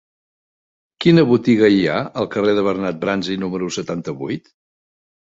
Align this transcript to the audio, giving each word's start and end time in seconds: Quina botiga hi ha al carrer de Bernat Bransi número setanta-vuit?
Quina 1.03 1.25
botiga 1.31 1.69
hi 1.75 1.83
ha 1.89 1.97
al 2.21 2.29
carrer 2.37 2.55
de 2.61 2.63
Bernat 2.69 2.97
Bransi 3.05 3.37
número 3.45 3.69
setanta-vuit? 3.77 4.51